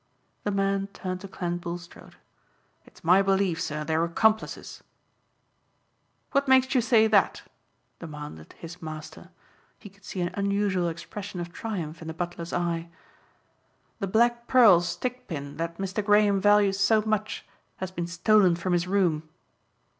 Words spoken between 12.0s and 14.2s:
in the butler's eye. "The